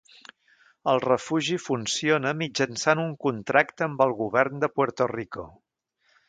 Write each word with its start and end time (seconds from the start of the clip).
El 0.93 1.01
refugi 1.03 1.57
funciona 1.65 2.31
mitjançant 2.39 3.03
un 3.05 3.13
contracte 3.27 3.87
amb 3.89 4.03
el 4.07 4.15
govern 4.23 4.65
de 4.65 4.71
Puerto 4.79 5.09
Rico. 5.15 5.47